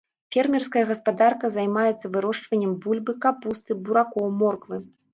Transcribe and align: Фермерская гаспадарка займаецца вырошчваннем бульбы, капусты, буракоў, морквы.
Фермерская 0.35 0.81
гаспадарка 0.91 1.51
займаецца 1.59 2.13
вырошчваннем 2.17 2.75
бульбы, 2.81 3.19
капусты, 3.27 3.81
буракоў, 3.87 4.31
морквы. 4.45 4.87